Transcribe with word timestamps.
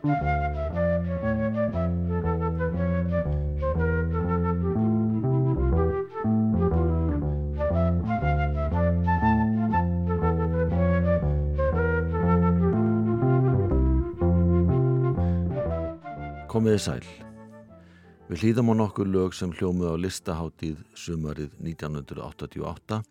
Komiði 0.00 0.16
sæl. 16.80 17.04
Við 18.30 18.40
hlýðum 18.40 18.72
á 18.72 18.74
nokkur 18.80 19.04
lög 19.04 19.36
sem 19.36 19.52
hljómið 19.52 19.92
á 19.92 19.96
listaháttíð 20.00 20.80
sumarið 20.96 21.52
1988 21.60 23.02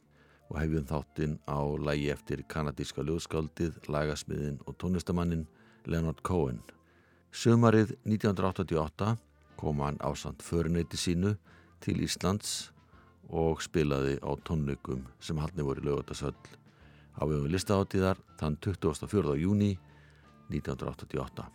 og 0.49 0.57
hefjum 0.57 0.89
þáttinn 0.89 1.37
á 1.45 1.61
lægi 1.85 2.09
eftir 2.17 2.41
kanadíska 2.49 3.05
lögskáldið, 3.05 3.77
lagasmiðin 3.85 4.57
og 4.65 4.73
tónlistamannin 4.81 5.45
Leonard 5.85 6.25
Cohen. 6.25 6.65
Sumarið 7.29 7.93
1988 8.09 9.17
kom 9.59 9.81
hann 9.85 9.99
ásand 10.01 10.41
föruneyti 10.41 10.97
sínu 10.97 11.35
til 11.79 12.01
Íslands 12.01 12.71
og 13.29 13.61
spilaði 13.61 14.17
á 14.25 14.33
tónleikum 14.41 15.03
sem 15.21 15.37
haldni 15.37 15.61
voru 15.63 15.85
lögutarsöll 15.85 16.33
á 17.19 17.23
vegum 17.29 17.45
listaháttíðar 17.53 18.17
þann 18.41 18.57
24. 18.57 19.37
júni 19.37 19.77
1988. 20.49 21.45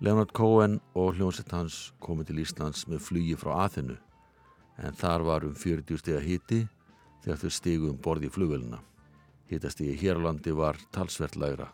Leonard 0.00 0.32
Cohen 0.32 0.80
og 0.94 1.18
hljómsett 1.18 1.52
hans 1.52 1.92
komið 2.00 2.32
til 2.32 2.42
Íslands 2.46 2.86
með 2.88 3.04
flugi 3.10 3.36
frá 3.36 3.68
aðinu 3.68 3.98
en 4.80 4.96
þar 4.96 5.26
var 5.28 5.44
um 5.44 5.54
40 5.54 6.00
steg 6.00 6.16
að 6.16 6.28
hiti 6.32 6.60
þegar 7.24 7.42
þau 7.42 7.50
stigum 7.52 7.98
borði 8.00 8.30
í 8.30 8.32
flugvelina. 8.32 8.80
Hittastigi 9.52 9.98
hér 10.00 10.16
á 10.16 10.32
landi 10.32 10.54
var 10.56 10.80
talsvert 10.96 11.36
lægra 11.36 11.68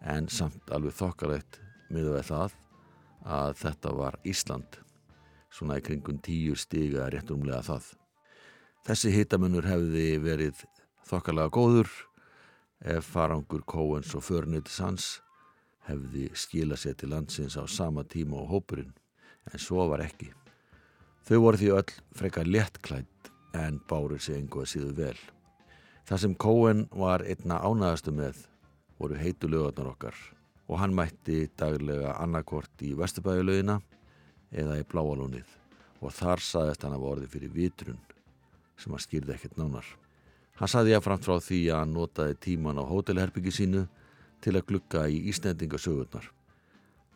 en 0.00 0.28
samt 0.32 0.72
alveg 0.72 0.96
þokkalegt 0.96 1.60
miða 1.90 2.16
við 2.18 2.28
það 2.30 2.56
að 3.30 3.56
þetta 3.60 3.92
var 3.98 4.18
Ísland 4.24 4.78
svona 5.50 5.80
í 5.80 5.84
kringun 5.84 6.20
tíu 6.22 6.54
stiga 6.58 7.08
réttumlega 7.10 7.62
það. 7.66 7.88
Þessi 8.86 9.12
hittamunur 9.14 9.66
hefði 9.68 10.06
verið 10.22 10.62
þokkalega 11.10 11.52
góður 11.52 11.90
ef 12.80 13.10
farangur 13.12 13.64
Cohens 13.68 14.14
og 14.16 14.24
förnöðis 14.24 14.78
hans 14.80 15.08
hefði 15.88 16.30
skila 16.38 16.78
sér 16.78 16.96
til 16.96 17.10
landsins 17.12 17.58
á 17.58 17.64
sama 17.68 18.04
tíma 18.04 18.38
og 18.40 18.54
hópurinn, 18.54 18.94
en 19.50 19.60
svo 19.60 19.88
var 19.90 20.04
ekki. 20.04 20.30
Þau 21.26 21.38
voru 21.44 21.60
því 21.60 21.70
öll 21.76 21.94
frekar 22.16 22.48
léttklætt 22.48 23.30
en 23.58 23.80
bárið 23.90 24.24
sig 24.24 24.38
einhvað 24.38 24.70
síðu 24.70 24.94
vel. 24.96 25.16
Það 26.08 26.22
sem 26.22 26.34
Cohen 26.34 26.86
var 26.94 27.24
einna 27.26 27.60
ánægastu 27.60 28.14
með 28.14 28.46
voru 29.00 29.18
heitu 29.18 29.50
lögarnar 29.50 29.92
okkar 29.92 30.16
og 30.70 30.78
hann 30.78 30.94
mætti 30.94 31.48
daglega 31.58 32.14
annarkort 32.22 32.84
í 32.86 32.92
Vesturbæjulegina 32.98 33.80
eða 34.54 34.78
í 34.78 34.86
Bláalónið 34.86 35.56
og 36.00 36.14
þar 36.14 36.42
saðist 36.46 36.84
hann 36.86 36.94
að 36.94 37.04
vorði 37.04 37.30
fyrir 37.32 37.52
vitrun 37.54 37.98
sem 38.78 38.94
hann 38.94 39.02
skýrði 39.02 39.34
ekkert 39.34 39.58
nánar. 39.58 39.86
Hann 40.60 40.70
saði 40.70 40.94
ég 40.94 41.02
framt 41.04 41.26
frá 41.26 41.40
því 41.42 41.60
að 41.72 41.82
hann 41.82 41.96
notaði 41.96 42.36
tíman 42.46 42.78
á 42.78 42.84
hótelherbyggi 42.86 43.52
sínu 43.56 43.86
til 44.44 44.54
að 44.56 44.66
glukka 44.70 45.06
í 45.10 45.18
Ísnendingasögurnar. 45.32 46.30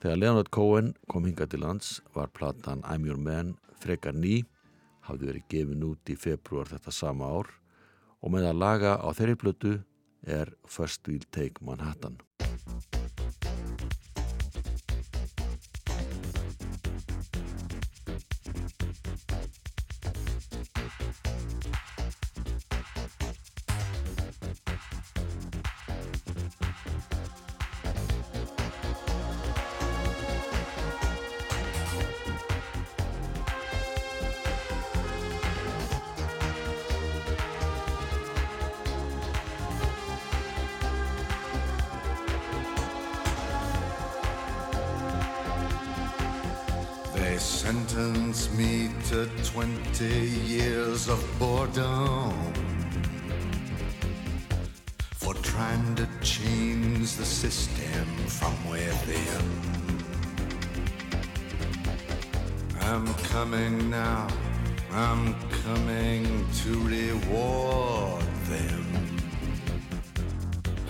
Þegar 0.02 0.20
Leonard 0.20 0.50
Cohen 0.52 0.92
kom 1.08 1.24
hinga 1.28 1.46
til 1.48 1.62
lands 1.62 2.00
var 2.16 2.32
platan 2.34 2.82
I'm 2.84 3.06
Your 3.08 3.20
Man 3.20 3.54
frekar 3.80 4.16
ný, 4.16 4.42
hafði 5.06 5.30
verið 5.30 5.48
gefin 5.52 5.86
út 5.86 6.12
í 6.12 6.18
februar 6.18 6.68
þetta 6.72 6.92
sama 6.92 7.30
ár 7.30 7.52
og 8.20 8.32
með 8.34 8.50
að 8.50 8.60
laga 8.60 8.96
á 9.00 9.08
þeirri 9.16 9.38
blötu 9.40 9.74
er 10.24 10.52
First 10.64 11.08
We'll 11.08 11.24
Take 11.30 11.64
Manhattan. 11.64 12.20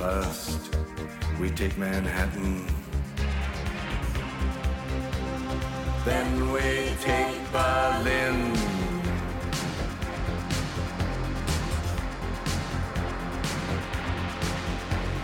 First, 0.05 0.77
we 1.41 1.49
take 1.49 1.79
Manhattan. 1.79 2.67
Then 6.05 6.53
we 6.53 6.93
take 7.01 7.39
Berlin. 7.51 8.53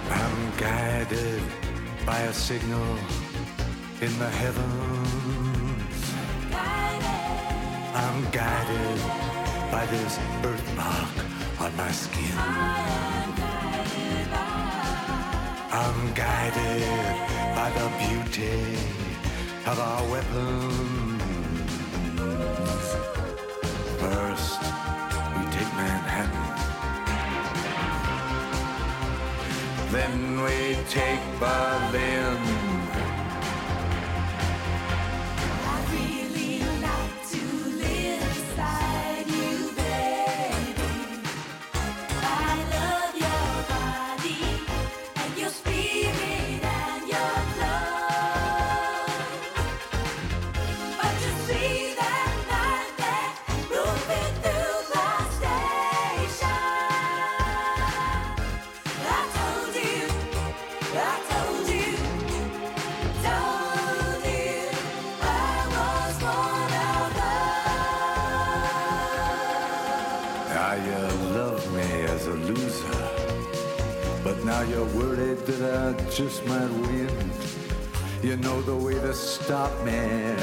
I'm 0.08 0.36
guided 0.56 1.42
by 2.06 2.20
a 2.20 2.32
signal 2.32 2.97
in 4.00 4.18
the 4.18 4.30
heavens. 4.30 6.00
I'm 8.02 8.30
guided 8.30 9.00
by 9.70 9.84
this 9.92 10.18
birthmark 10.41 11.16
on 11.60 11.76
my 11.76 11.91
skin. 11.91 13.19
I'm 15.82 16.12
guided 16.12 17.16
by 17.56 17.70
the 17.70 17.88
beauty 18.02 18.76
of 19.64 19.80
our 19.80 20.02
weapons. 20.10 21.22
First, 23.98 24.60
we 25.34 25.42
take 25.56 25.72
Manhattan. 25.80 26.48
Then 29.91 30.42
we 30.44 30.58
take 30.91 31.22
Berlin. 31.41 32.69
You 70.88 71.03
love 71.34 71.62
me 71.74 71.88
as 72.15 72.27
a 72.27 72.34
loser, 72.34 73.09
but 74.24 74.44
now 74.44 74.62
you're 74.62 74.91
worried 74.97 75.38
that 75.47 75.62
I 75.86 76.10
just 76.10 76.44
might 76.47 76.71
win. 76.71 77.30
You 78.22 78.36
know 78.36 78.60
the 78.62 78.77
way 78.77 78.94
to 78.94 79.15
stop 79.15 79.72
me, 79.84 80.34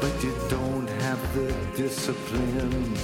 but 0.00 0.14
you 0.22 0.34
don't 0.48 0.88
have 1.02 1.20
the 1.34 1.52
discipline. 1.76 2.96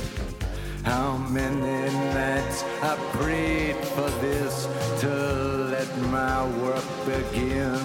How 0.85 1.17
many 1.17 1.93
nights 2.13 2.63
I 2.83 2.97
prayed 3.13 3.77
for 3.95 4.11
this 4.21 4.69
to 5.01 5.45
let 5.75 5.99
my 6.11 6.45
work 6.63 6.85
begin. 7.05 7.79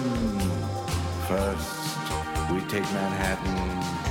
First, 1.28 1.98
we 2.50 2.60
take 2.62 2.88
Manhattan. 2.92 4.09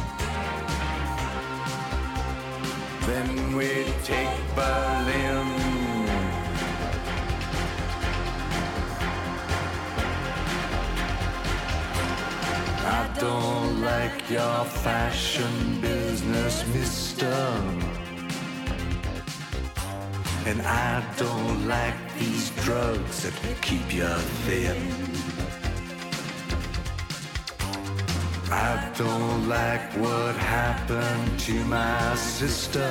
Then 3.05 3.55
we 3.55 3.85
take 4.03 4.29
Berlin. 4.55 5.47
I 12.85 13.09
don't 13.19 13.81
like 13.81 14.29
your 14.29 14.65
fashion 14.65 15.81
business, 15.81 16.65
mister. 16.73 17.35
And 20.45 20.61
I 20.61 21.03
don't 21.17 21.67
like 21.67 21.95
these 22.17 22.49
drugs 22.63 23.23
that 23.23 23.61
keep 23.61 23.93
you 23.93 24.07
thin. 24.45 25.38
I 28.51 28.91
don't 28.97 29.47
like 29.47 29.93
what 29.97 30.35
happened 30.35 31.39
to 31.41 31.53
my 31.65 32.15
sister. 32.15 32.89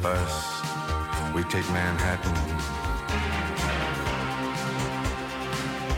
First, 0.00 0.46
we 1.34 1.42
take 1.44 1.68
Manhattan. 1.70 2.34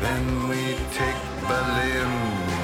Then 0.01 0.49
we 0.49 0.75
take 0.93 1.21
Berlin. 1.47 2.56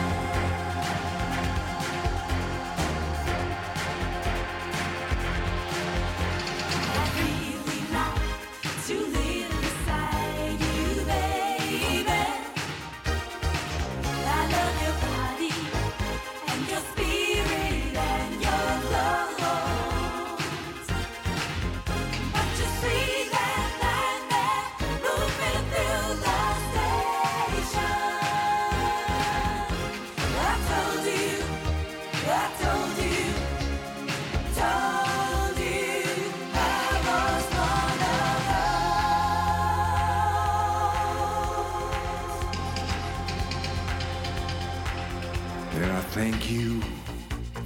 Thank 46.23 46.53
you 46.53 46.81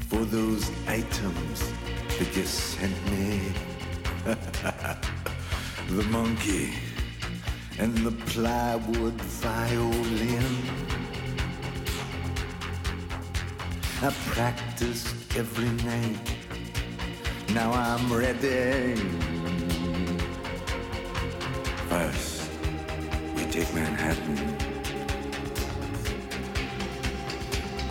for 0.09 0.25
those 0.25 0.71
items 0.89 1.59
that 2.17 2.31
you 2.35 2.43
sent 2.45 2.97
me. 3.11 3.53
the 5.91 6.03
monkey 6.05 6.73
and 7.79 7.95
the 7.99 8.13
plywood 8.33 9.21
violin. 9.45 10.55
I 14.01 14.11
practiced 14.33 15.37
every 15.37 15.73
night. 15.91 16.27
Now 17.53 17.73
I'm 17.73 18.11
ready. 18.11 18.97
First, 21.91 22.51
we 23.35 23.43
take 23.51 23.75
Manhattan. 23.75 24.56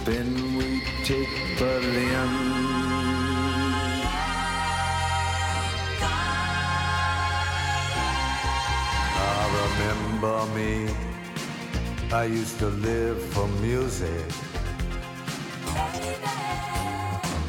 Then 0.06 0.56
we 0.56 0.84
take 1.04 1.57
Berlin. 1.57 2.30
Remember 9.62 10.46
me. 10.54 10.94
I 12.13 12.25
used 12.25 12.60
to 12.60 12.68
live 12.68 13.19
for 13.34 13.48
music. 13.62 14.31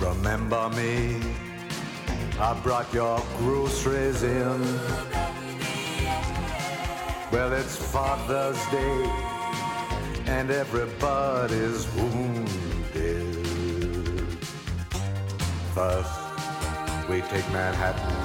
Remember 0.01 0.71
me. 0.71 1.21
I 2.41 2.59
brought 2.63 2.93
your 2.95 3.21
groceries 3.39 4.23
in. 4.23 4.61
Well, 7.31 7.53
it's 7.53 7.77
Father's 7.77 8.59
Day, 8.71 9.36
and 10.27 10.51
everybody's 10.51 11.87
wounded. 11.95 13.37
First, 15.75 16.19
we 17.09 17.21
take 17.23 17.49
Manhattan. 17.53 18.17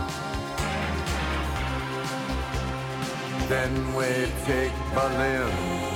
Then 3.47 3.95
we 3.95 4.31
take 4.45 4.71
Berlin. 4.93 5.90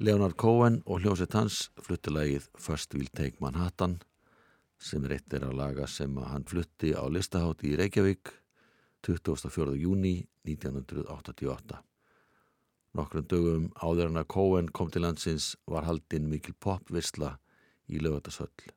Leonard 0.00 0.32
Cohen 0.40 0.78
og 0.88 1.02
hljómsveit 1.02 1.34
hans 1.36 1.56
fluttilegið 1.84 2.46
First 2.56 2.94
We'll 2.96 3.10
Take 3.12 3.36
Manhattan 3.44 3.98
sem 4.80 5.02
er 5.04 5.18
eitt 5.18 5.34
er 5.36 5.42
að 5.44 5.58
laga 5.58 5.84
sem 5.92 6.14
að 6.16 6.28
hann 6.30 6.46
flutti 6.48 6.94
á 6.96 7.04
listahátti 7.12 7.68
í 7.68 7.76
Reykjavík 7.76 8.30
24. 9.04 9.74
júni 9.76 10.14
1988. 10.48 11.82
Nokkrum 12.96 13.26
dögum 13.28 13.66
áður 13.76 14.08
en 14.08 14.16
að 14.22 14.30
Cohen 14.32 14.70
kom 14.72 14.88
til 14.88 15.04
landsins 15.04 15.50
var 15.68 15.84
haldinn 15.84 16.30
mikil 16.32 16.56
popvisla 16.56 17.34
í 17.84 18.00
lögatarsöll 18.00 18.72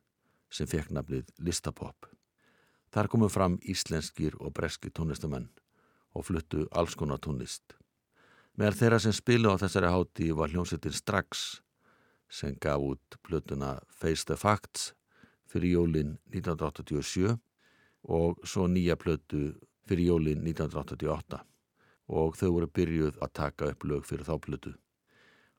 sem 0.52 0.68
fekk 0.68 0.92
nafnið 0.92 1.32
Listapop. 1.40 2.04
Þar 2.92 3.08
komu 3.08 3.30
fram 3.32 3.56
íslenskir 3.64 4.36
og 4.44 4.52
breski 4.60 4.92
tónlistamenn 4.92 5.48
og 6.12 6.28
fluttu 6.28 6.68
alls 6.76 6.92
konar 7.00 7.24
tónlist. 7.24 7.78
Meðal 8.54 8.76
þeirra 8.78 8.98
sem 9.02 9.14
spilu 9.16 9.50
á 9.50 9.58
þessari 9.58 9.88
háti 9.90 10.28
var 10.30 10.52
hljómsveitin 10.52 10.94
Strax 10.94 11.40
sem 12.30 12.54
gaf 12.62 12.84
út 12.86 13.16
plötuna 13.26 13.80
Face 13.90 14.22
the 14.28 14.36
Facts 14.38 14.92
fyrir 15.50 15.72
jólin 15.74 16.12
1987 16.30 17.34
og 18.14 18.38
svo 18.46 18.68
nýja 18.70 18.94
plötu 18.94 19.56
fyrir 19.88 20.12
jólin 20.12 20.46
1988 20.46 21.40
og 22.14 22.38
þau 22.38 22.52
voru 22.54 22.70
byrjuð 22.78 23.18
að 23.26 23.34
taka 23.40 23.72
upp 23.72 23.88
lög 23.90 24.06
fyrir 24.06 24.28
þá 24.28 24.38
plötu. 24.46 24.74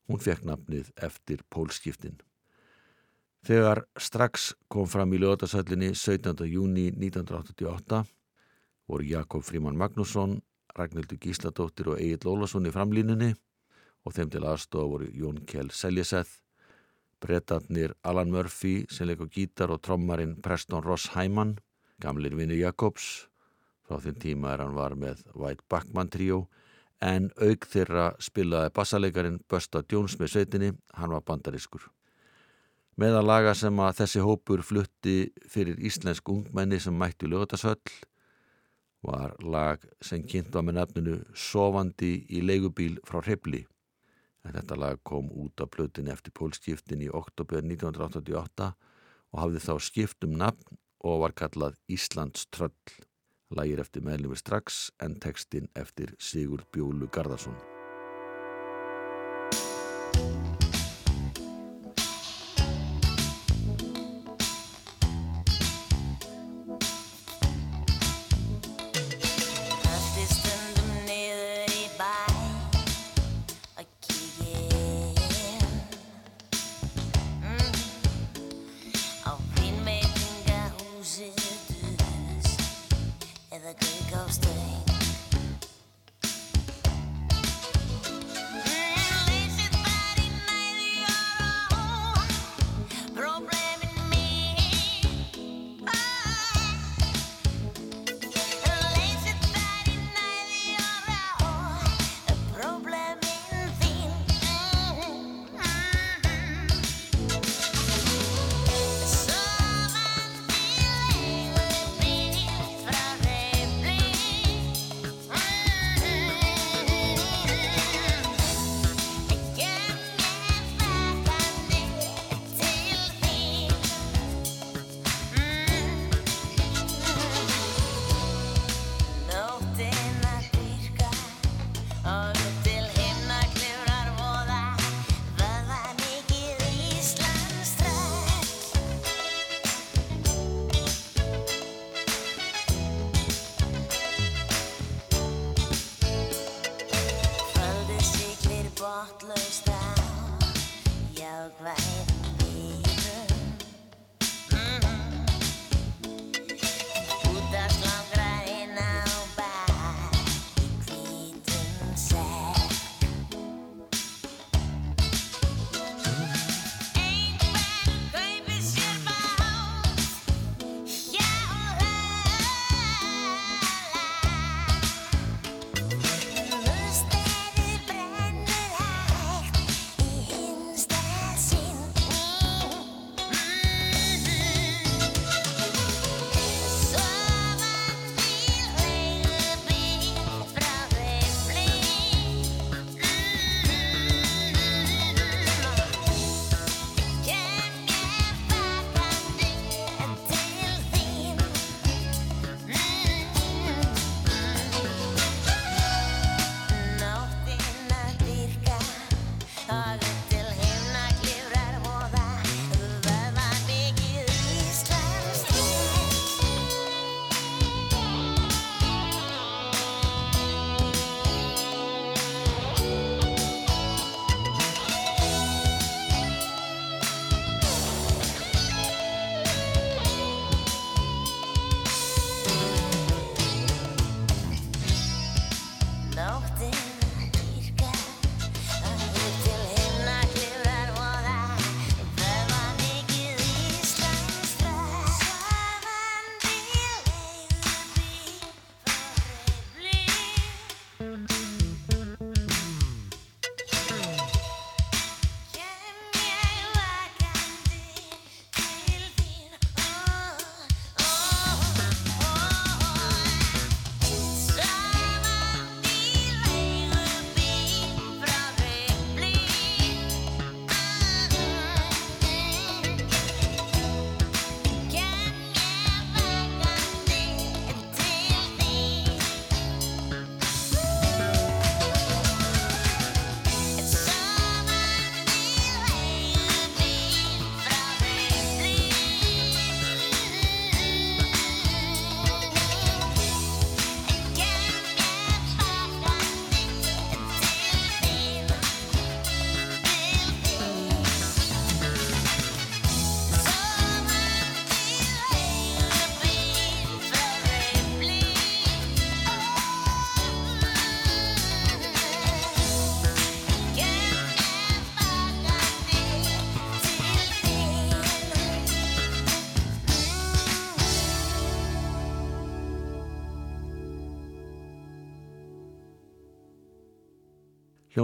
Hún 0.08 0.22
fekk 0.24 0.48
nafnið 0.48 0.94
eftir 0.96 1.44
pólskiptin. 1.52 2.16
Þegar 3.44 3.84
Strax 4.00 4.54
kom 4.72 4.88
fram 4.88 5.12
í 5.12 5.20
lögatarsöllinni 5.20 5.92
17. 5.92 6.48
júni 6.48 6.94
1988 6.96 8.06
voru 8.88 9.04
Jakob 9.04 9.44
Fríman 9.44 9.76
Magnússon 9.76 10.40
Ragnhildur 10.76 11.20
Gísladóttir 11.22 11.90
og 11.94 12.00
Egil 12.02 12.26
Lólasson 12.28 12.68
í 12.68 12.74
framlínunni 12.74 13.32
og 14.06 14.16
þeim 14.16 14.32
til 14.34 14.44
aðstofa 14.46 14.90
voru 14.92 15.08
Jón 15.16 15.40
Kjell 15.50 15.72
Seljeseth, 15.74 16.42
brettarnir 17.24 17.96
Alan 18.06 18.32
Murphy 18.34 18.84
sem 18.92 19.10
leikur 19.10 19.32
gítar 19.34 19.74
og 19.74 19.82
trommarinn 19.86 20.36
Preston 20.46 20.84
Ross 20.86 21.10
Hyman, 21.16 21.56
gamlir 22.02 22.36
vinni 22.38 22.60
Jakobs, 22.60 23.26
frá 23.88 23.98
þeim 24.04 24.20
tíma 24.22 24.54
er 24.54 24.66
hann 24.66 24.78
var 24.78 24.98
með 25.00 25.24
White 25.34 25.66
Backman 25.72 26.12
trio, 26.14 26.46
en 27.02 27.32
auk 27.42 27.66
þeirra 27.72 28.12
spilaði 28.24 28.74
bassalegarin 28.76 29.42
Busta 29.50 29.84
Jones 29.92 30.20
með 30.20 30.36
sveitinni, 30.36 30.72
hann 30.94 31.14
var 31.16 31.26
bandariskur. 31.26 31.90
Meðal 32.96 33.26
laga 33.28 33.56
sem 33.58 33.80
að 33.84 33.98
þessi 33.98 34.22
hópur 34.24 34.62
flutti 34.64 35.16
fyrir 35.52 35.82
íslensk 35.84 36.30
ungmenni 36.32 36.80
sem 36.80 36.96
mættu 36.96 37.28
lögatarsöll 37.28 37.82
var 39.06 39.36
lag 39.42 39.84
sem 40.04 40.24
kynnt 40.26 40.54
var 40.56 40.66
með 40.66 40.80
nafninu 40.80 41.16
Sofandi 41.38 42.18
í 42.30 42.42
leigubíl 42.44 42.98
frá 43.08 43.22
Hribli. 43.22 43.64
En 44.46 44.54
þetta 44.58 44.78
lag 44.78 45.02
kom 45.04 45.30
út 45.34 45.62
af 45.62 45.72
plötin 45.74 46.12
eftir 46.12 46.36
pólskiptin 46.38 47.04
í 47.06 47.10
oktober 47.10 47.64
1988 47.66 48.72
og 49.34 49.42
hafði 49.42 49.64
þá 49.68 49.74
skipt 49.82 50.28
um 50.28 50.36
nafn 50.42 50.82
og 51.06 51.22
var 51.26 51.38
kallað 51.38 51.78
Íslands 51.92 52.48
tröll. 52.54 52.74
Lagir 53.54 53.82
eftir 53.82 54.06
meðlumir 54.06 54.42
strax 54.42 54.90
en 55.02 55.20
textin 55.22 55.70
eftir 55.78 56.16
Sigur 56.20 56.66
Bjólu 56.74 57.10
Garðarsson. 57.14 57.75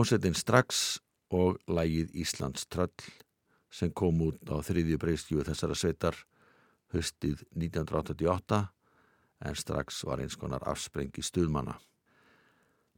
Hljómsveitin 0.02 0.34
strax 0.34 0.98
og 1.30 1.60
lægið 1.70 2.16
Íslands 2.18 2.64
tröll 2.66 3.04
sem 3.70 3.92
kom 3.94 4.18
út 4.26 4.50
á 4.50 4.58
þriðju 4.66 4.96
breystjúi 4.98 5.44
þessara 5.46 5.76
sveitar 5.78 6.16
höstið 6.90 7.44
1988 7.54 8.58
en 9.46 9.60
strax 9.60 10.00
var 10.10 10.24
eins 10.24 10.34
konar 10.42 10.64
afsprengi 10.66 11.22
stuðmanna. 11.22 11.76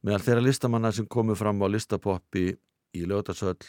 Meðal 0.00 0.24
þeirra 0.24 0.44
listamanna 0.46 0.92
sem 0.96 1.04
komu 1.04 1.36
fram 1.36 1.60
á 1.60 1.68
listapoppi 1.68 2.46
í 2.96 3.02
lögdagsöll 3.04 3.60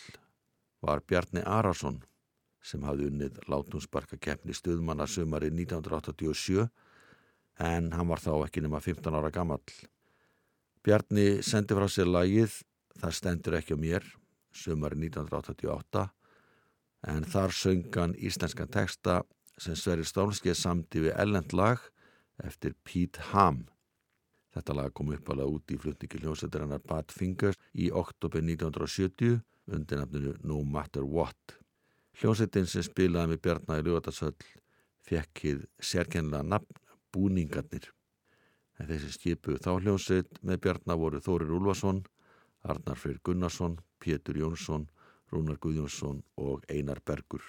var 0.80 1.04
Bjarni 1.04 1.44
Arason 1.44 1.98
sem 2.63 2.86
hafði 2.88 3.10
unnið 3.10 3.42
látúnsbarka 3.51 4.15
keppni 4.15 4.56
stuðmanna 4.56 5.10
sumari 5.12 5.50
1987 5.51 6.70
en 7.68 7.92
hann 7.92 8.08
var 8.08 8.24
þá 8.24 8.32
ekki 8.46 8.63
nema 8.63 8.80
15 8.80 9.20
ára 9.20 9.34
gamall. 9.36 9.75
Bjarni 10.88 11.44
sendi 11.44 11.75
frá 11.75 11.89
sér 11.92 12.08
lagið 12.08 12.56
Það 13.02 13.18
stendur 13.20 13.58
ekki 13.60 13.75
á 13.75 13.80
mér 13.80 14.06
sumari 14.56 14.98
1988 15.00 16.06
en 17.12 17.28
þar 17.30 17.54
söngan 17.54 18.16
íslenskan 18.18 18.72
texta 18.72 19.22
sem 19.62 19.75
Sverri 19.78 20.06
Stálskið 20.08 20.58
samti 20.58 21.04
við 21.06 21.16
ellend 21.22 21.54
lag 21.56 21.82
eftir 22.44 22.75
Pete 22.84 23.22
Ham. 23.32 23.66
Þetta 24.56 24.75
lag 24.75 24.94
kom 24.96 25.12
uppalega 25.12 25.52
út 25.52 25.72
í 25.72 25.78
flutningi 25.80 26.22
hljómsveitarinnar 26.22 26.84
Bad 26.88 27.12
Fingers 27.12 27.60
í 27.74 27.90
oktober 27.92 28.44
1970 28.44 29.42
undir 29.75 30.00
nafninu 30.00 30.36
No 30.44 30.62
Matter 30.64 31.04
What. 31.04 31.58
Hljómsveitin 32.16 32.68
sem 32.72 32.86
spilaði 32.86 33.34
með 33.34 33.42
Bjarnar 33.44 33.82
í 33.82 33.88
Ljóðarsöll 33.90 34.36
fekk 35.06 35.44
hið 35.44 35.66
sérkennilega 35.84 36.48
nafn 36.56 36.82
Búningarnir. 37.16 37.92
En 38.80 38.90
þessi 38.90 39.14
skipuð 39.16 39.62
þá 39.64 39.72
hljómsveit 39.75 40.40
með 40.44 40.62
Bjarnar 40.66 41.00
voru 41.00 41.22
Þórir 41.24 41.54
Úlfarsson, 41.60 42.02
Arnar 42.66 42.98
Freyr 42.98 43.20
Gunnarsson, 43.24 43.78
Pétur 44.00 44.38
Jónsson, 44.38 44.88
Rúnar 45.32 45.60
Guðjónsson 45.62 46.24
og 46.36 46.66
Einar 46.70 47.02
Bergur. 47.06 47.44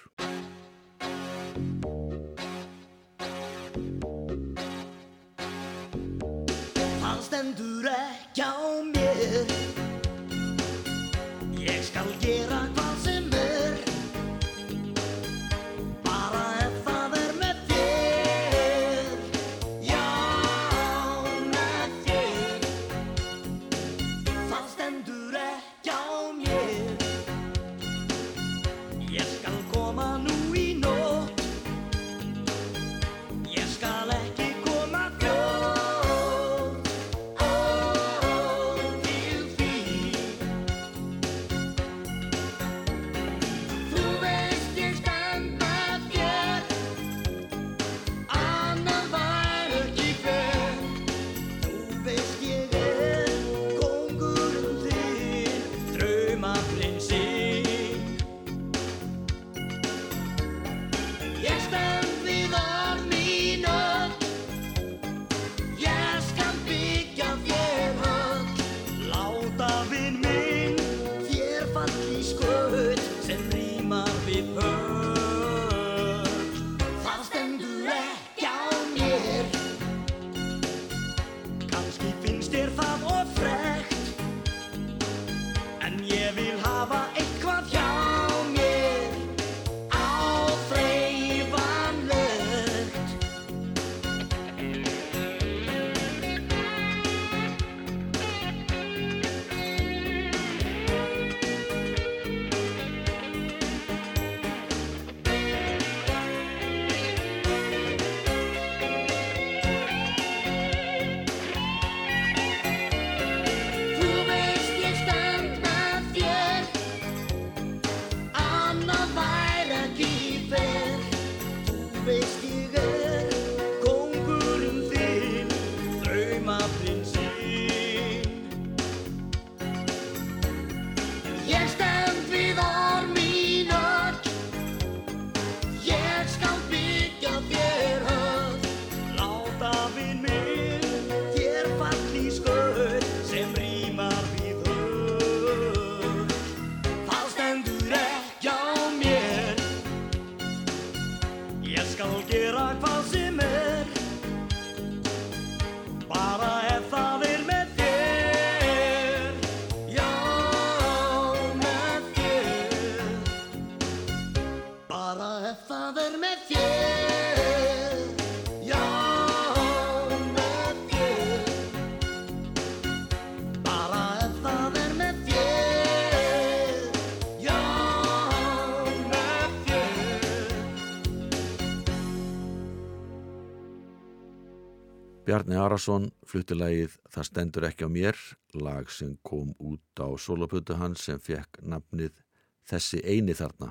Bjarni 185.37 185.57
Arason 185.61 186.05
flutti 186.25 186.55
lagið 186.57 186.95
Það 187.13 187.25
stendur 187.27 187.65
ekki 187.67 187.85
á 187.85 187.89
mér, 187.93 188.17
lag 188.57 188.87
sem 188.89 189.11
kom 189.21 189.51
út 189.61 190.01
á 190.01 190.09
soloputu 190.17 190.73
hans 190.79 191.03
sem 191.05 191.19
fekk 191.21 191.59
nafnið 191.61 192.23
Þessi 192.65 193.03
eini 193.05 193.35
þarna 193.37 193.67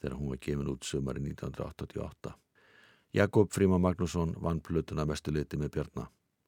þegar 0.00 0.14
hún 0.16 0.30
var 0.32 0.40
gefin 0.40 0.70
út 0.72 0.88
sumari 0.88 1.20
1988. 1.20 2.32
Jakob 3.20 3.52
Fríma 3.52 3.76
Magnússon 3.84 4.32
vann 4.40 4.62
plötuna 4.64 5.04
mestu 5.04 5.34
liti 5.36 5.60
með 5.60 5.74
Bjarna 5.74 6.06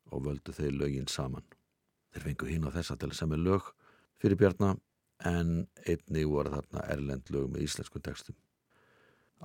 og 0.09 0.25
völdu 0.25 0.57
þeir 0.57 0.73
lögin 0.73 1.13
saman. 1.13 1.45
Þeir 2.15 2.25
fengu 2.31 2.49
hinn 2.49 2.65
á 2.65 2.73
þessa 2.73 2.97
til 2.97 3.13
að 3.13 3.19
semja 3.21 3.37
lög 3.37 3.69
fyrir 4.17 4.41
Bjarna 4.41 4.73
en 5.21 5.67
einnig 5.85 6.33
voru 6.33 6.57
þarna 6.57 6.89
erlend 6.97 7.29
lög 7.29 7.53
með 7.53 7.69
íslenskum 7.69 8.09
textum. 8.09 8.41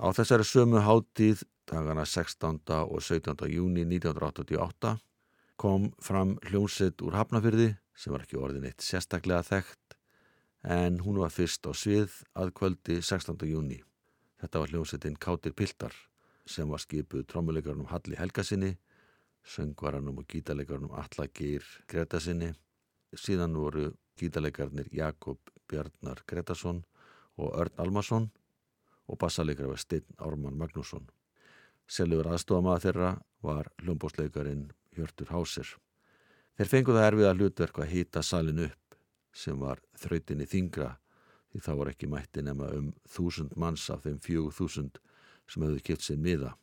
Á 0.00 0.08
þessari 0.16 0.48
sömu 0.48 0.80
hátíð 0.80 1.44
dagana 1.68 2.04
16. 2.04 2.60
og 2.68 3.02
17. 3.02 3.48
júni 3.48 3.84
1988 3.86 4.96
kom 5.56 5.92
fram 6.02 6.36
hljómsett 6.48 7.02
úr 7.02 7.16
Hafnafyrði 7.16 7.72
sem 7.94 8.12
var 8.12 8.24
ekki 8.24 8.40
orðin 8.40 8.66
eitt 8.66 8.82
sérstaklega 8.82 9.44
þekkt 9.46 9.96
en 10.62 11.00
hún 11.02 11.20
var 11.22 11.34
fyrst 11.34 11.66
á 11.66 11.72
svið 11.74 12.14
að 12.38 12.52
kvöldi 12.58 13.00
16. 13.02 13.36
júni. 13.50 13.80
Þetta 14.42 14.62
var 14.62 14.72
hljómsettin 14.72 15.18
Kátir 15.18 15.54
Piltar 15.54 15.94
sem 16.46 16.68
var 16.68 16.82
skipuð 16.82 17.26
trommuleikarnum 17.30 17.90
Halli 17.90 18.18
Helgasinni, 18.18 18.76
söngvaranum 19.46 20.18
og 20.22 20.26
gítarleikarnum 20.30 20.94
Alla 20.98 21.28
Geir 21.34 21.66
Gretasinni. 21.90 22.52
Síðan 23.14 23.54
voru 23.58 23.90
gítarleikarnir 24.18 24.88
Jakob 24.94 25.38
Bjarnar 25.68 26.22
Gretarsson 26.26 26.82
og 27.38 27.54
Örn 27.58 27.82
Almarsson 27.82 28.30
og 29.06 29.18
bassaleikar 29.18 29.70
var 29.70 29.82
Steinn 29.82 30.18
Ármann 30.18 30.58
Magnússon. 30.58 31.06
Selur 31.92 32.28
aðstofamaða 32.32 32.80
þeirra 32.86 33.08
var 33.44 33.68
hljómbósleikarin 33.82 34.70
Hjörtur 34.96 35.28
Hásir. 35.28 35.68
Þeir 36.56 36.70
fengu 36.70 36.94
það 36.96 37.08
erfið 37.10 37.28
að 37.28 37.40
hlutverk 37.40 37.80
að 37.82 37.92
hýta 37.92 38.22
salin 38.24 38.62
upp 38.64 38.96
sem 39.36 39.58
var 39.60 39.82
þrautinni 40.00 40.46
þingra 40.48 40.94
því 41.52 41.62
þá 41.66 41.72
var 41.80 41.90
ekki 41.92 42.08
mætti 42.08 42.44
nema 42.44 42.70
um 42.78 42.88
þúsund 43.12 43.52
manns 43.60 43.84
af 43.92 44.06
þeim 44.06 44.20
fjögur 44.24 44.56
þúsund 44.56 45.00
sem 45.44 45.66
hefðu 45.66 45.84
kipt 45.84 46.06
sér 46.06 46.20
miða. 46.24 46.54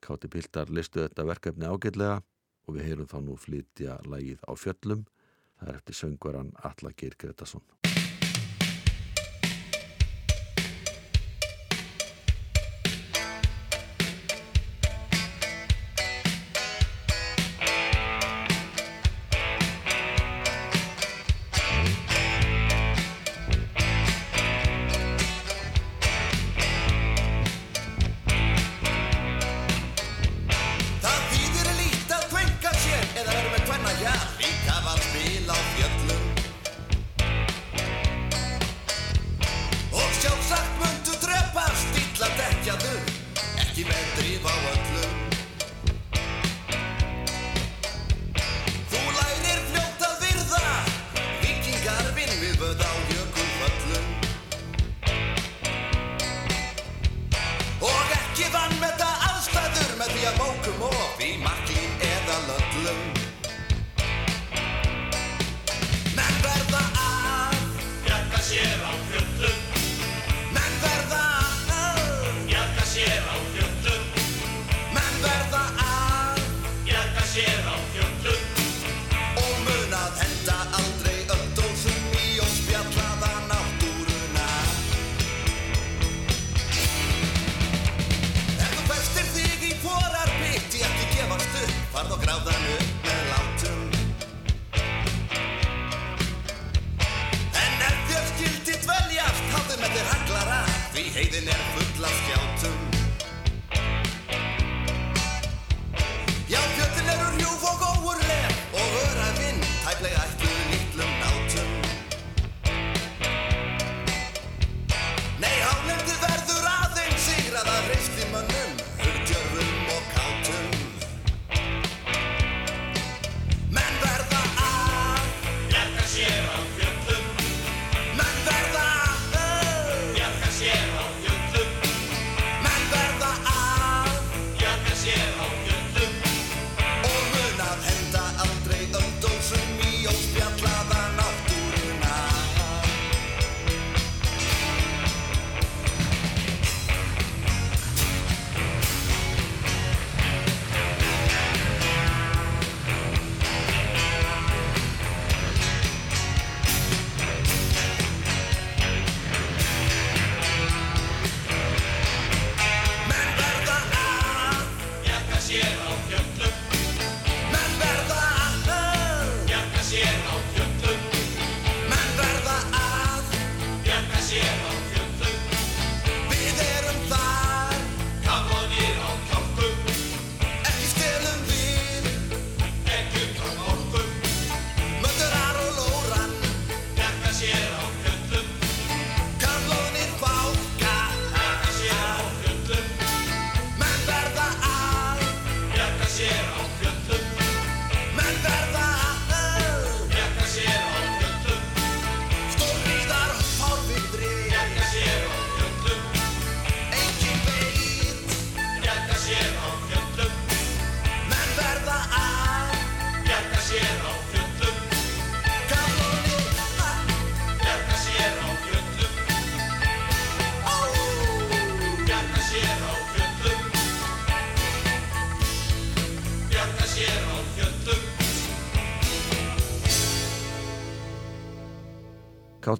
Káti 0.00 0.30
Piltar 0.30 0.70
listu 0.70 1.02
þetta 1.02 1.26
verkefni 1.26 1.66
ágætlega 1.66 2.20
og 2.66 2.76
við 2.76 2.86
heyrum 2.86 3.10
þá 3.10 3.18
nú 3.26 3.36
flytja 3.40 3.98
lægið 4.06 4.46
á 4.46 4.52
fjöllum. 4.54 5.04
Það 5.58 5.74
er 5.74 5.82
eftir 5.82 6.02
söngvaran 6.04 6.54
Alla 6.62 6.94
Geir 6.94 7.18
Gretarsson. 7.18 7.79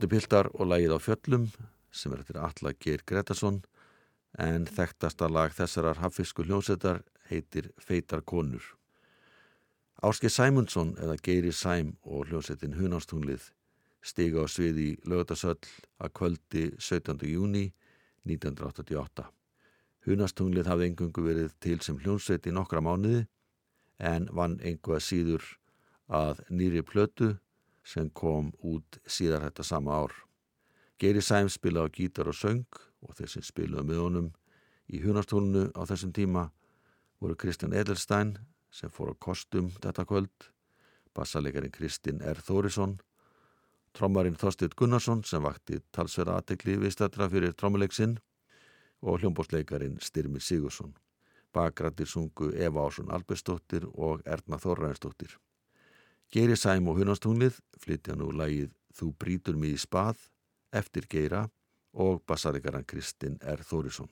Kátti 0.00 0.16
Piltar 0.16 0.46
og 0.56 0.64
lagið 0.64 0.94
á 0.96 0.98
fjöllum 1.04 1.42
sem 1.92 2.12
er 2.14 2.22
eftir 2.22 2.38
Alla 2.40 2.70
Geir 2.72 3.02
Gretarsson 3.04 3.58
en 4.40 4.62
þekktasta 4.64 5.26
lag 5.28 5.52
þessarar 5.52 5.98
hafisku 6.00 6.40
hljómsveitar 6.46 7.02
heitir 7.28 7.68
Feitar 7.76 8.22
konur. 8.24 8.62
Áski 10.00 10.30
Sæmundsson 10.32 10.94
eða 10.96 11.18
Geiri 11.20 11.52
Sæm 11.52 11.90
og 12.00 12.30
hljómsveitin 12.30 12.78
Hunástunglið 12.78 13.50
stiga 14.00 14.40
á 14.40 14.48
sviði 14.48 14.86
í 14.94 14.96
lögatarsöll 15.04 15.68
að 16.00 16.14
kvöldi 16.16 16.64
17. 16.80 17.20
júni 17.28 17.66
1988. 18.24 19.28
Hunastunglið 20.08 20.72
hafði 20.72 20.88
engungu 20.94 21.26
verið 21.28 21.52
til 21.60 21.76
sem 21.84 22.00
hljómsveit 22.00 22.48
í 22.48 22.56
nokkra 22.56 22.80
mánuði 22.80 23.26
en 24.00 24.32
vann 24.32 24.56
engu 24.64 24.96
að 24.96 25.04
síður 25.10 25.44
að 26.08 26.40
nýri 26.48 26.80
plötu 26.88 27.34
sem 27.90 28.11
kom 28.14 28.53
út 28.62 29.00
síðar 29.07 29.48
þetta 29.48 29.66
sama 29.66 29.96
ár. 30.05 30.14
Geri 31.00 31.22
Sæms 31.24 31.57
spilaði 31.59 31.90
á 31.90 31.94
gítar 31.96 32.31
og 32.31 32.37
söng 32.37 32.81
og 33.03 33.16
þeir 33.18 33.33
sem 33.35 33.44
spilaði 33.46 33.88
með 33.88 34.03
honum 34.05 34.31
í 34.90 35.00
hunartónunu 35.03 35.70
á 35.74 35.83
þessum 35.88 36.12
tíma 36.14 36.50
voru 37.20 37.37
Kristján 37.37 37.74
Edelstein 37.76 38.37
sem 38.70 38.92
fór 38.92 39.12
á 39.12 39.14
kostum 39.18 39.70
þetta 39.83 40.07
kvöld, 40.07 40.50
bassalegarin 41.16 41.74
Kristinn 41.74 42.22
R. 42.22 42.38
Þórisson, 42.38 42.98
trommarinn 43.96 44.38
Þorsteit 44.38 44.76
Gunnarsson 44.79 45.24
sem 45.26 45.42
vakti 45.42 45.81
talsverða 45.94 46.38
aðtekli 46.38 46.79
viðstættra 46.81 47.29
fyrir 47.33 47.57
trommuleiksinn 47.59 48.18
og 49.03 49.20
hljómbósleikarin 49.20 49.98
Styrmi 50.05 50.40
Sigursson. 50.40 50.94
Bakgrættir 51.50 52.07
sungu 52.07 52.53
Eva 52.55 52.87
Ásson 52.87 53.11
Albersdóttir 53.11 53.88
og 53.90 54.22
Erna 54.24 54.61
Þorrænsdóttir. 54.62 55.35
Geiri 56.30 56.54
Sæm 56.54 56.86
og 56.86 57.00
Hunastúnlið 57.00 57.56
flytja 57.82 58.14
nú 58.14 58.28
lægið 58.30 58.70
Þú 58.94 59.06
brítur 59.18 59.56
mig 59.58 59.72
í 59.74 59.80
spað 59.82 60.20
eftir 60.70 61.08
Geira 61.10 61.40
og 61.90 62.20
bassarikaran 62.22 62.86
Kristinn 62.86 63.38
R. 63.42 63.64
Þórisson. 63.66 64.06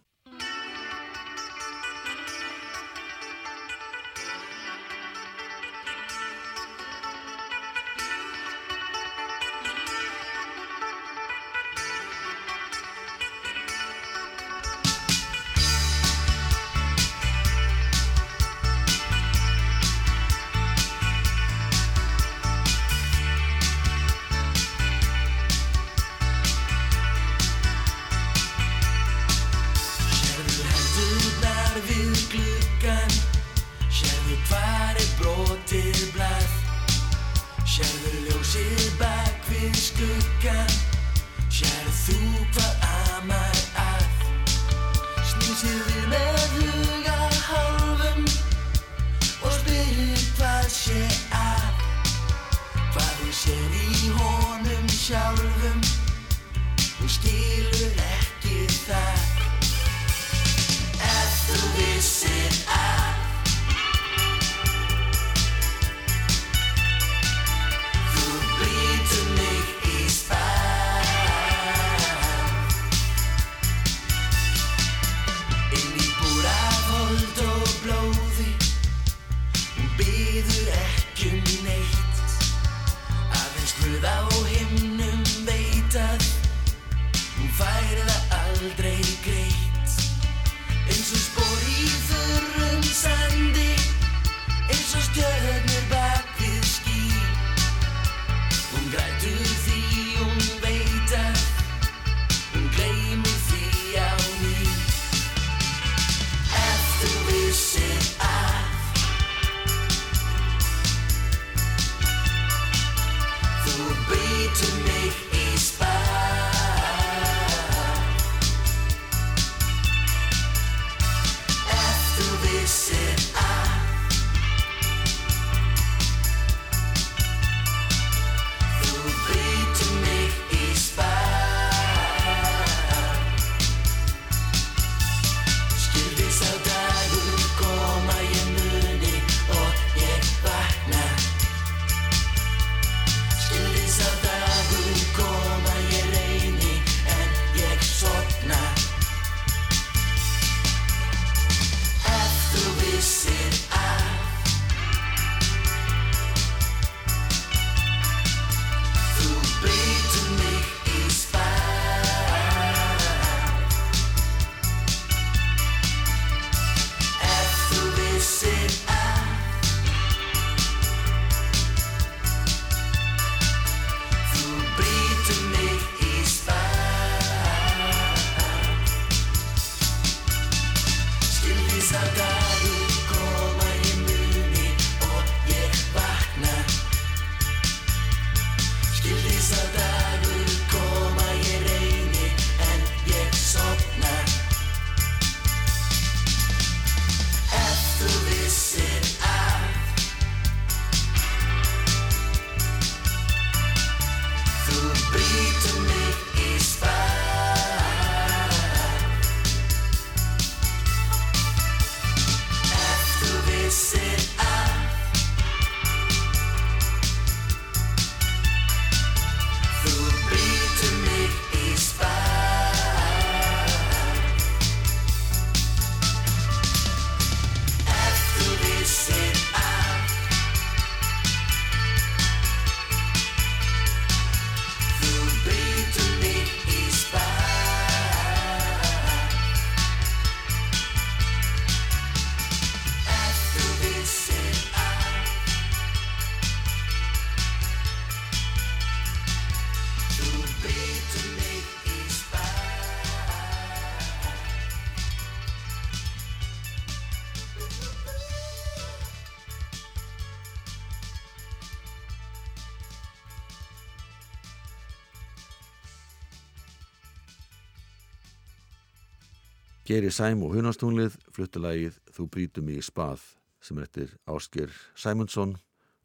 Geiri 269.99 270.13
Sæm 270.15 270.45
og 270.47 270.53
Hunarstúnlið 270.55 271.17
fluttalagið 271.35 271.97
Þú 272.15 272.25
brítum 272.31 272.69
í 272.71 272.77
spað 272.87 273.23
sem 273.59 273.81
er 273.81 273.89
eftir 273.89 274.13
Ásker 274.31 274.71
Sæmundsson 274.95 275.57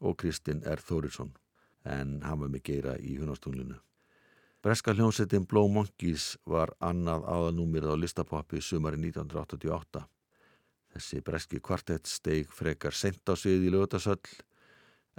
og 0.02 0.16
Kristinn 0.18 0.64
R. 0.66 0.82
Þórisson 0.82 1.30
en 1.86 2.16
hann 2.26 2.40
var 2.40 2.50
með 2.50 2.64
Geira 2.66 2.96
í 2.98 3.12
Hunarstúnlinu. 3.20 3.76
Breska 4.66 4.96
hljómsettin 4.96 5.46
Blow 5.46 5.70
Monkeys 5.70 6.32
var 6.42 6.74
annað 6.82 7.28
aðalnúmir 7.36 7.86
á 7.86 7.94
listapoppi 7.94 8.58
sumari 8.58 8.98
1988. 8.98 10.02
Þessi 10.96 11.22
breski 11.30 11.62
kvartett 11.62 12.10
steig 12.10 12.50
frekar 12.50 12.98
sent 12.98 13.22
á 13.30 13.38
svið 13.38 13.70
í 13.70 13.72
lögutasöll 13.76 14.18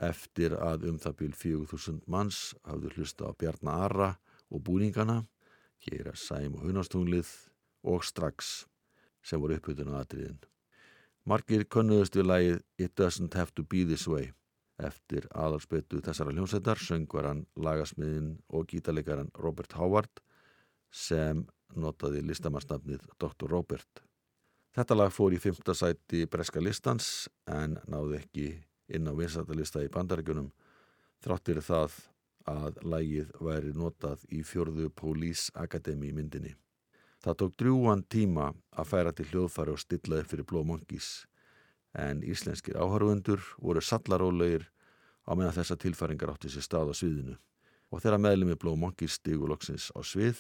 eftir 0.04 0.60
að 0.60 0.90
um 0.92 1.00
það 1.00 1.20
bíl 1.24 1.34
4000 1.46 2.04
manns 2.12 2.44
hafðu 2.68 2.92
hlusta 2.98 3.32
á 3.32 3.40
Bjarnar 3.40 3.88
Arra 3.88 4.14
og 4.52 4.68
búningana 4.68 5.22
Geira 5.80 6.12
Sæm 6.20 6.60
og 6.60 6.68
Hunarstúnlið 6.68 7.32
og 7.86 8.04
strax 8.04 8.66
sem 9.26 9.42
voru 9.42 9.58
uppbytun 9.58 9.94
á 9.94 10.02
atriðin. 10.02 10.42
Margir 11.26 11.66
könnuðust 11.66 12.18
við 12.18 12.28
lagið 12.30 12.58
It 12.78 12.98
Doesn't 13.00 13.34
Have 13.38 13.54
to 13.58 13.64
Be 13.64 13.86
This 13.86 14.06
Way 14.10 14.34
eftir 14.82 15.26
aðalspötu 15.32 16.02
þessara 16.04 16.34
hljómsveitar 16.36 16.82
söngvaran, 16.82 17.46
lagasmiðin 17.56 18.36
og 18.52 18.68
gítarleikaran 18.70 19.32
Robert 19.40 19.74
Howard 19.80 20.22
sem 20.92 21.46
notaði 21.76 22.22
listamannsnafnið 22.26 23.08
Dr. 23.20 23.48
Robert. 23.52 24.04
Þetta 24.76 24.98
lag 24.98 25.14
fór 25.16 25.34
í 25.36 25.40
fymta 25.40 25.74
sæti 25.76 26.26
breska 26.28 26.60
listans 26.60 27.30
en 27.48 27.78
náði 27.88 28.20
ekki 28.20 28.50
inn 28.92 29.08
á 29.08 29.14
vinsættalista 29.16 29.84
í 29.84 29.92
bandaríkunum 29.92 30.52
þráttir 31.24 31.62
það 31.64 31.96
að 32.52 32.84
lagið 32.86 33.32
væri 33.42 33.72
notað 33.74 34.28
í 34.30 34.44
fjörðu 34.46 34.92
Police 34.94 35.50
Academy 35.56 36.12
myndinni. 36.14 36.54
Það 37.26 37.38
tók 37.42 37.54
drjúan 37.58 38.04
tíma 38.06 38.52
að 38.78 38.90
færa 38.92 39.12
til 39.18 39.26
hljóðfæri 39.32 39.74
og 39.74 39.80
stilla 39.82 40.20
upp 40.22 40.30
fyrir 40.30 40.46
Monkeys 40.62 41.26
en 41.98 42.22
íslenskir 42.22 42.78
áhörfundur 42.78 43.42
voru 43.58 43.82
sallarólegir 43.82 44.68
á 45.26 45.34
meðan 45.34 45.58
þessa 45.58 45.80
tilfæringar 45.82 46.36
átti 46.36 46.54
sér 46.54 46.68
stað 46.68 46.92
á 46.92 46.94
sviðinu 46.94 47.36
og 47.90 48.04
þeirra 48.04 48.22
meðlumi 48.22 48.60
Blue 48.62 48.78
Monkeys 48.78 49.18
stíguloksins 49.18 49.90
á 49.98 50.06
svið 50.06 50.38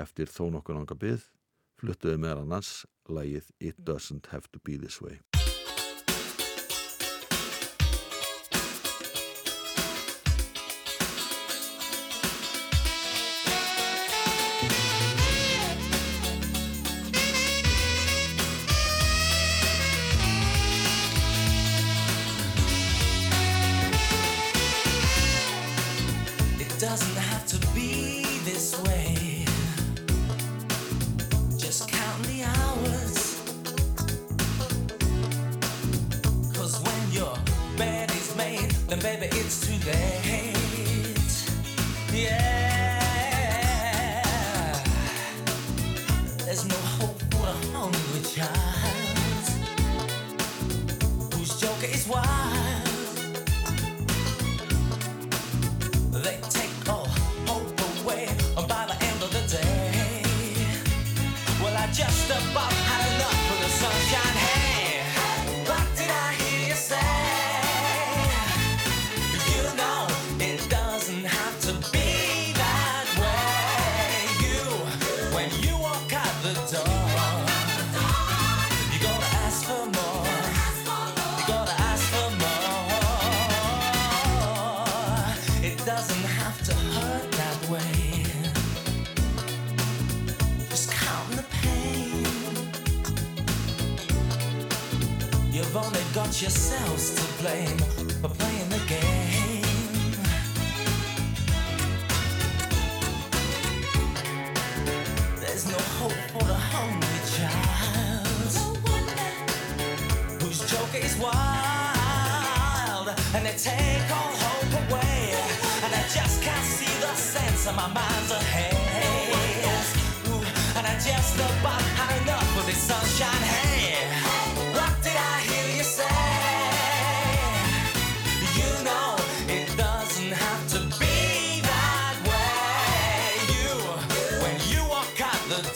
eftir 0.00 0.32
þó 0.32 0.48
nokkur 0.54 0.78
langa 0.78 0.96
byð 0.96 1.28
fluttuðu 1.76 2.16
meðal 2.16 2.46
annars 2.46 2.86
lagið 3.04 3.52
It 3.60 3.84
Doesn't 3.84 4.32
Have 4.32 4.48
to 4.52 4.64
Be 4.64 4.78
This 4.80 5.02
Way. 5.04 5.20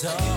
dark. 0.01 0.28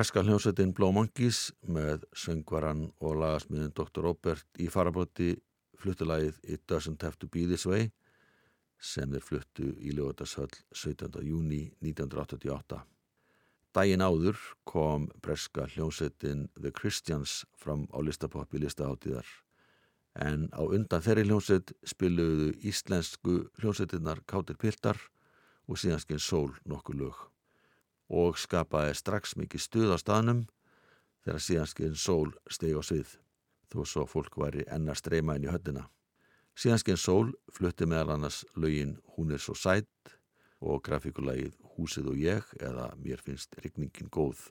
Breska 0.00 0.22
hljómsveitin 0.24 0.70
Monkeys 0.96 1.52
með 1.68 2.06
söngvaran 2.16 2.86
og 3.04 3.18
lagasmiðin 3.20 3.74
Dr. 3.76 4.00
Robert 4.00 4.46
í 4.56 4.70
farabóti 4.72 5.34
fluttilagið 5.76 6.38
It 6.42 6.62
Doesn't 6.64 7.02
Have 7.04 7.18
to 7.20 7.28
Be 7.28 7.44
This 7.44 7.66
Way 7.68 7.90
sem 8.80 9.12
þeir 9.12 9.20
fluttu 9.20 9.66
í 9.76 9.92
lögutarsöll 9.92 10.56
17. 10.72 11.20
júni 11.20 11.74
1988. 11.84 12.80
Dægin 13.76 14.00
áður 14.00 14.40
kom 14.64 15.04
breska 15.20 15.66
hljómsveitin 15.74 16.46
The 16.56 16.72
Christians 16.72 17.44
fram 17.52 17.84
á 17.92 18.00
listapoppi 18.00 18.56
listaháttíðar 18.56 19.28
en 20.16 20.48
á 20.56 20.64
undan 20.64 21.04
þeirri 21.04 21.26
hljómsveit 21.28 21.74
spiluðu 21.84 22.54
íslensku 22.72 23.42
hljómsveitinnar 23.60 24.24
Kátir 24.24 24.56
Piltar 24.56 24.96
og 25.68 25.76
síðanskinn 25.76 26.24
Sól 26.24 26.56
nokkuð 26.64 27.04
lög 27.04 27.29
og 28.10 28.38
skapaði 28.38 28.96
strax 28.98 29.36
mikið 29.38 29.62
stuð 29.62 29.94
á 29.94 29.98
staðnum 30.02 30.44
þegar 31.24 31.44
síðanskinn 31.46 31.96
Sól 31.96 32.32
steg 32.50 32.74
á 32.74 32.82
svið 32.82 33.16
þó 33.70 33.82
svo 33.86 34.06
fólk 34.10 34.36
væri 34.40 34.66
enn 34.66 34.90
að 34.90 34.98
streyma 34.98 35.36
inn 35.38 35.46
í 35.46 35.52
höllina. 35.52 35.86
Síðanskinn 36.58 36.98
Sól 36.98 37.30
flutti 37.54 37.86
meðal 37.86 38.16
annars 38.16 38.42
lögin 38.58 38.98
Hún 39.14 39.32
er 39.32 39.42
svo 39.42 39.54
sætt 39.54 40.16
og 40.60 40.82
grafíkulægið 40.84 41.54
Húsið 41.76 42.10
og 42.12 42.18
ég 42.20 42.54
eða 42.60 42.90
Mér 42.98 43.22
finnst 43.24 43.54
rigningin 43.62 44.10
góð. 44.10 44.50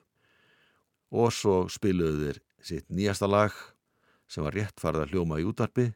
Og 1.12 1.30
svo 1.34 1.66
spiluðu 1.68 2.30
þeir 2.30 2.40
sitt 2.64 2.88
nýjasta 2.88 3.28
lag 3.28 3.54
sem 4.30 4.46
var 4.46 4.56
rétt 4.56 4.80
farið 4.80 5.04
að 5.04 5.14
hljóma 5.14 5.40
í 5.42 5.46
útarpi 5.46 5.90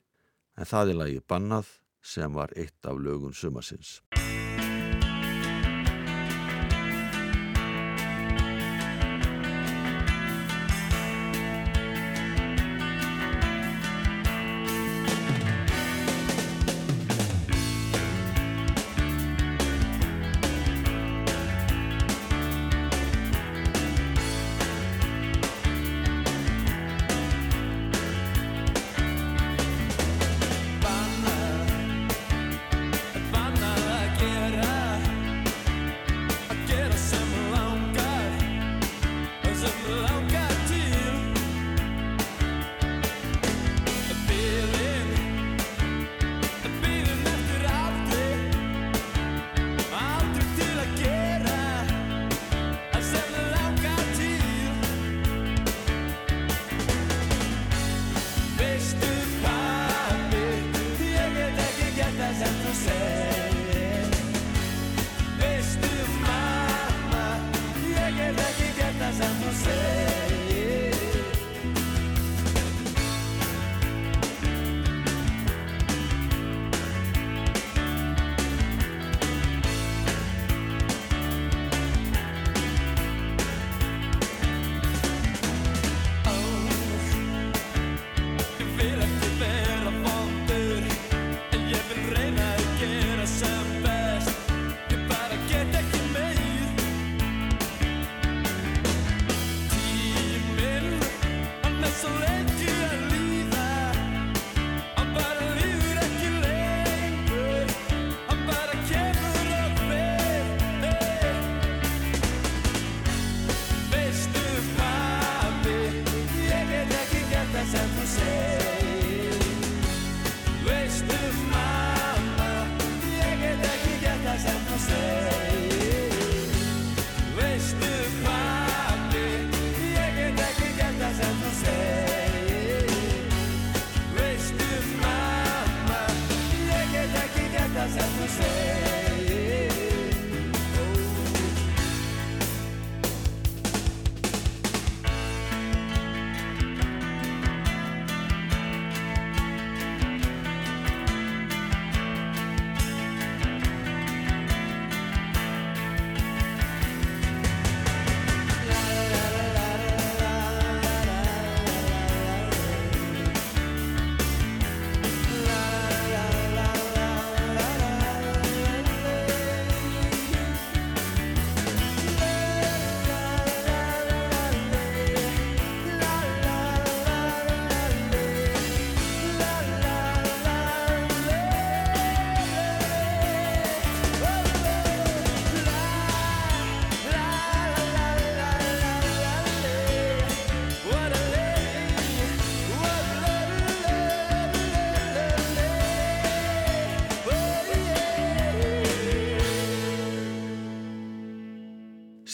en 0.58 0.68
það 0.68 0.92
er 0.92 1.00
lagið 1.00 1.26
Bannað 1.30 1.72
sem 2.04 2.34
var 2.36 2.52
eitt 2.58 2.84
af 2.84 3.00
lögun 3.00 3.34
sumasins. 3.34 4.02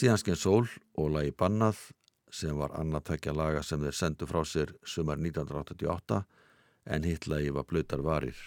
Síðanskinn 0.00 0.38
Sól 0.40 0.68
og 0.96 1.10
lagi 1.12 1.32
Bannað 1.36 1.80
sem 2.32 2.56
var 2.56 2.72
annað 2.78 3.02
tvekja 3.10 3.34
laga 3.36 3.60
sem 3.60 3.82
þeir 3.84 3.96
sendu 3.98 4.28
frá 4.30 4.38
sér 4.48 4.70
sumar 4.88 5.20
1988 5.20 6.20
en 6.94 7.04
hitt 7.04 7.26
lagi 7.28 7.50
var 7.52 7.66
Blautar 7.68 8.00
varir. 8.06 8.38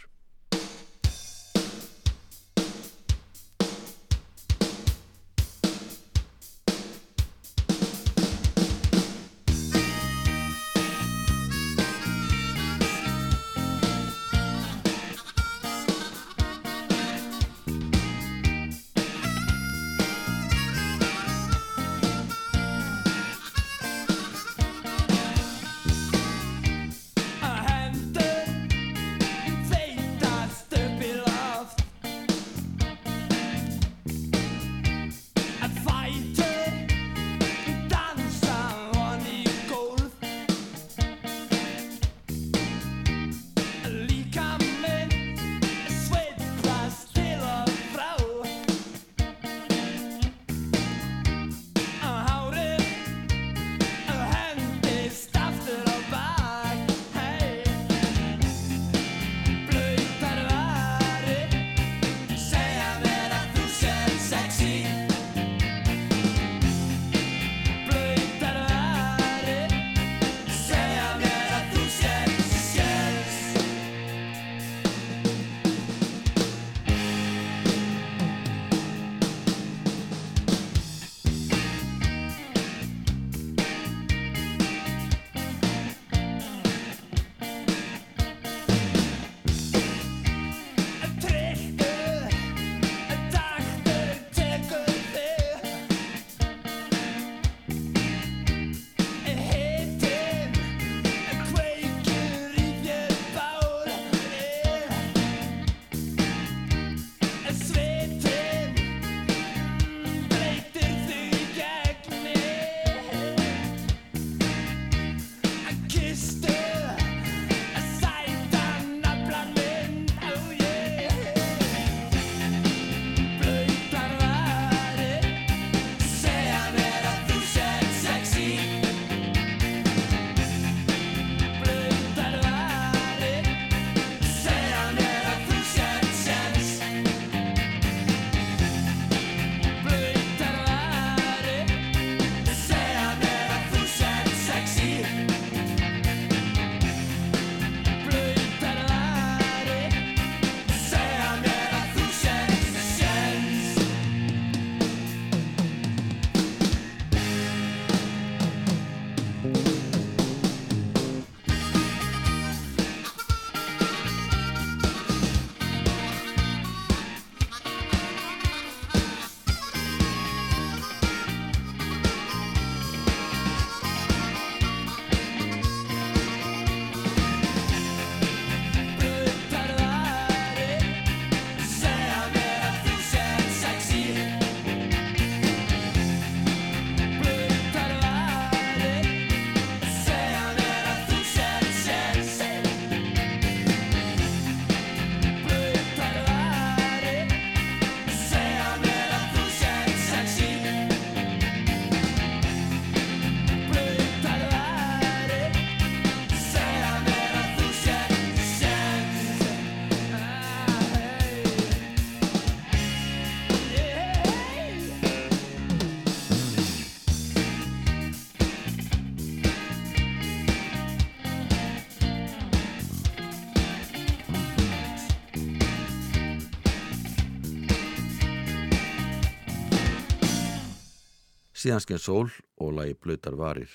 síðansken 231.64 232.02
sól 232.02 232.28
og 232.60 232.76
lagi 232.76 232.96
blöytar 233.00 233.38
varir. 233.40 233.72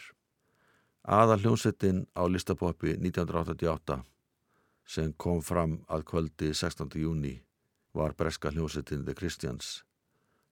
Aða 1.08 1.38
hljómsettin 1.40 2.04
á 2.12 2.28
listapoppi 2.28 2.98
1988 2.98 4.02
sem 4.88 5.12
kom 5.16 5.40
fram 5.44 5.78
að 5.88 6.04
kvöldi 6.10 6.52
16. 6.52 6.92
júni 7.00 7.38
var 7.96 8.12
breska 8.18 8.52
hljómsettin 8.52 9.06
The 9.06 9.16
Christians 9.16 9.82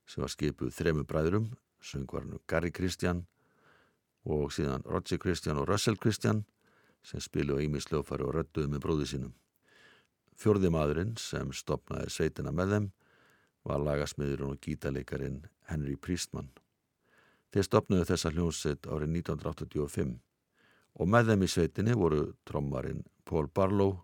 sem 0.08 0.22
var 0.22 0.32
skipuð 0.32 0.72
þremu 0.72 1.04
bræðurum, 1.04 1.48
söngvarnum 1.82 2.40
Gary 2.48 2.72
Christian 2.72 3.26
og 4.24 4.52
síðan 4.54 4.86
Roger 4.86 5.20
Christian 5.20 5.60
og 5.60 5.68
Russell 5.68 6.00
Christian 6.00 6.44
sem 7.04 7.20
spilu 7.20 7.58
á 7.58 7.62
Ímis 7.62 7.90
lögfari 7.92 8.24
og 8.24 8.34
röttuðu 8.38 8.72
með 8.72 8.84
bróði 8.86 9.10
sínum. 9.12 9.34
Fjörði 10.36 10.72
maðurinn 10.72 11.16
sem 11.20 11.52
stopnaði 11.52 12.12
sveitina 12.12 12.52
með 12.52 12.72
þeim 12.72 12.92
var 13.66 13.82
lagasmiðurinn 13.82 14.54
og 14.54 14.62
gítaleikarin 14.62 15.42
Henry 15.68 15.96
Priestmann. 15.96 16.54
Þeir 17.56 17.64
stopnuðu 17.64 18.04
þessa 18.04 18.30
hljómsveit 18.34 18.86
árið 18.92 19.12
1985 19.14 20.10
og 21.00 21.08
með 21.08 21.30
þeim 21.30 21.44
í 21.46 21.48
sveitinni 21.48 21.94
voru 21.96 22.18
trommarinn 22.44 23.00
Paul 23.24 23.48
Barlow, 23.48 23.94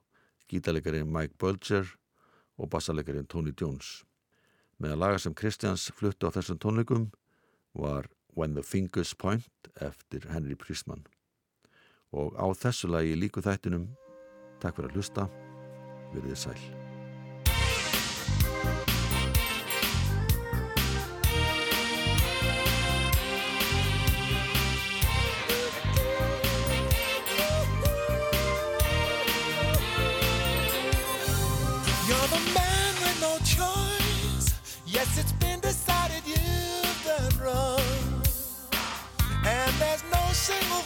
gítalegarinn 0.48 1.12
Mike 1.12 1.36
Bulger 1.36 1.84
og 2.56 2.70
bassalegarinn 2.72 3.28
Tony 3.28 3.52
Jones. 3.52 4.06
Meðan 4.80 5.04
lagar 5.04 5.20
sem 5.20 5.36
Kristjáns 5.36 5.90
fluttu 5.92 6.32
á 6.32 6.32
þessum 6.32 6.62
tónleikum 6.64 7.10
var 7.76 8.08
When 8.32 8.56
the 8.56 8.64
Fingers 8.64 9.12
Point 9.12 9.68
eftir 9.76 10.24
Henry 10.32 10.56
Prisman. 10.56 11.04
Og 12.08 12.32
á 12.40 12.48
þessu 12.56 12.88
lagi 12.88 13.20
líku 13.20 13.44
þættinum, 13.44 13.90
takk 14.64 14.80
fyrir 14.80 14.94
að 14.94 14.96
hlusta, 14.96 15.28
verðið 16.16 16.40
sæl. 16.48 16.81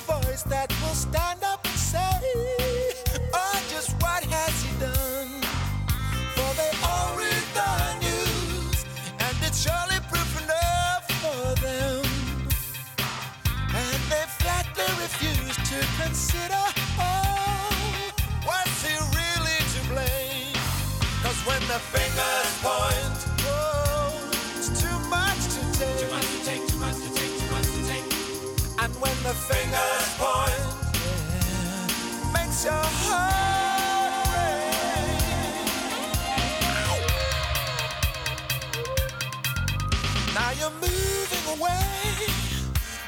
voice 0.04 0.42
that 0.44 0.70
will 0.82 0.94
stand 0.94 1.45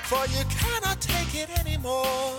for 0.08 0.24
you 0.28 0.42
cannot 0.48 0.98
take 1.02 1.34
it 1.34 1.50
anymore. 1.60 2.37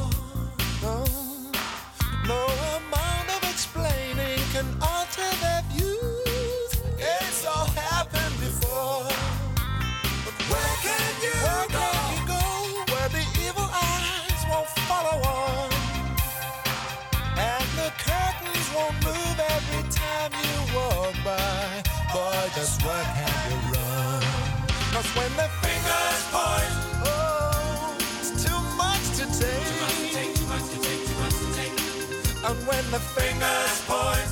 when 32.70 32.92
the 32.92 33.00
fingers 33.00 33.82
point. 33.88 34.29